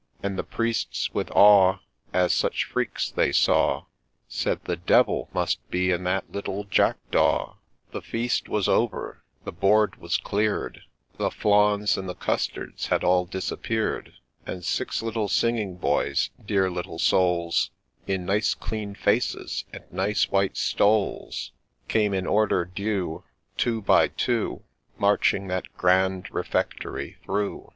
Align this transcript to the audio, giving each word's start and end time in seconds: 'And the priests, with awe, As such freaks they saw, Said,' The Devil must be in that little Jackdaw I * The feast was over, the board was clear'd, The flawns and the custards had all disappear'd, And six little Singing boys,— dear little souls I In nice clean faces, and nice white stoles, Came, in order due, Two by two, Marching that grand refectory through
'And 0.23 0.35
the 0.35 0.43
priests, 0.43 1.13
with 1.13 1.29
awe, 1.29 1.77
As 2.11 2.33
such 2.33 2.63
freaks 2.63 3.11
they 3.11 3.31
saw, 3.31 3.83
Said,' 4.27 4.59
The 4.65 4.75
Devil 4.77 5.29
must 5.31 5.59
be 5.69 5.91
in 5.91 6.05
that 6.05 6.31
little 6.31 6.63
Jackdaw 6.63 7.51
I 7.51 7.53
* 7.71 7.91
The 7.93 8.01
feast 8.01 8.49
was 8.49 8.67
over, 8.67 9.21
the 9.45 9.51
board 9.51 9.97
was 9.97 10.17
clear'd, 10.17 10.81
The 11.19 11.29
flawns 11.29 11.99
and 11.99 12.09
the 12.09 12.15
custards 12.15 12.87
had 12.87 13.03
all 13.03 13.25
disappear'd, 13.25 14.13
And 14.43 14.65
six 14.65 15.03
little 15.03 15.29
Singing 15.29 15.75
boys,— 15.75 16.31
dear 16.47 16.71
little 16.71 16.97
souls 16.97 17.69
I 18.07 18.13
In 18.13 18.25
nice 18.25 18.55
clean 18.55 18.95
faces, 18.95 19.65
and 19.71 19.83
nice 19.91 20.31
white 20.31 20.57
stoles, 20.57 21.51
Came, 21.87 22.15
in 22.15 22.25
order 22.25 22.65
due, 22.65 23.23
Two 23.55 23.83
by 23.83 24.07
two, 24.07 24.63
Marching 24.97 25.47
that 25.49 25.71
grand 25.77 26.31
refectory 26.33 27.17
through 27.23 27.69